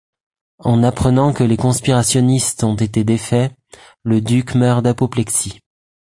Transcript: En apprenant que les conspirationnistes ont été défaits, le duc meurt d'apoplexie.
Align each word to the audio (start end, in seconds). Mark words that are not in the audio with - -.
En 0.57 0.81
apprenant 0.81 1.31
que 1.31 1.43
les 1.43 1.57
conspirationnistes 1.57 2.63
ont 2.63 2.73
été 2.73 3.03
défaits, 3.03 3.53
le 4.01 4.19
duc 4.19 4.55
meurt 4.55 4.81
d'apoplexie. 4.81 5.59